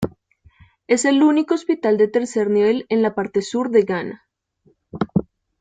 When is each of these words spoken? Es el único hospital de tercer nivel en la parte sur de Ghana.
Es 0.87 1.05
el 1.05 1.21
único 1.21 1.53
hospital 1.53 1.95
de 1.99 2.07
tercer 2.07 2.49
nivel 2.49 2.87
en 2.89 3.03
la 3.03 3.13
parte 3.13 3.43
sur 3.43 3.69
de 3.69 3.83
Ghana. 3.83 4.27